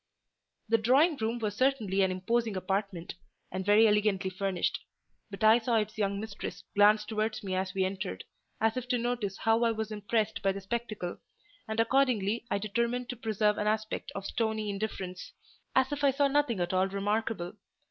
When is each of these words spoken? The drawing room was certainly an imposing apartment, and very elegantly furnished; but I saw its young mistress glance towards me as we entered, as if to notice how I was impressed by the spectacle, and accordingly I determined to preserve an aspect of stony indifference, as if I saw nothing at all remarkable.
The 0.67 0.79
drawing 0.79 1.15
room 1.17 1.37
was 1.37 1.55
certainly 1.55 2.01
an 2.01 2.09
imposing 2.09 2.57
apartment, 2.57 3.13
and 3.51 3.63
very 3.63 3.85
elegantly 3.87 4.31
furnished; 4.31 4.79
but 5.29 5.43
I 5.43 5.59
saw 5.59 5.75
its 5.75 5.95
young 5.95 6.19
mistress 6.19 6.63
glance 6.73 7.05
towards 7.05 7.43
me 7.43 7.53
as 7.53 7.75
we 7.75 7.85
entered, 7.85 8.23
as 8.59 8.75
if 8.77 8.87
to 8.87 8.97
notice 8.97 9.37
how 9.37 9.63
I 9.63 9.71
was 9.71 9.91
impressed 9.91 10.41
by 10.41 10.53
the 10.53 10.61
spectacle, 10.61 11.19
and 11.67 11.79
accordingly 11.79 12.47
I 12.49 12.57
determined 12.57 13.09
to 13.09 13.15
preserve 13.15 13.59
an 13.59 13.67
aspect 13.67 14.11
of 14.15 14.25
stony 14.25 14.71
indifference, 14.71 15.33
as 15.75 15.91
if 15.91 16.03
I 16.03 16.09
saw 16.09 16.27
nothing 16.27 16.59
at 16.61 16.73
all 16.73 16.87
remarkable. 16.87 17.53